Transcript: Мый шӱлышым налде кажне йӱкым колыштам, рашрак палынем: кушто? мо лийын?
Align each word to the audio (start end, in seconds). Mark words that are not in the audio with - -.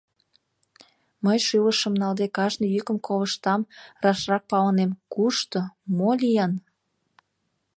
Мый 1.23 1.37
шӱлышым 1.45 1.93
налде 2.01 2.25
кажне 2.37 2.67
йӱкым 2.73 2.97
колыштам, 3.07 3.61
рашрак 4.03 4.43
палынем: 4.51 4.91
кушто? 5.13 5.61
мо 5.97 6.09
лийын? 6.21 6.53